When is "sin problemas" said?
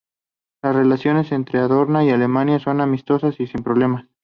3.45-4.07